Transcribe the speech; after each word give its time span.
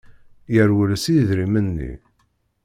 Yerwel 0.53 0.91
s 1.03 1.05
yidrimen-nni. 1.13 1.93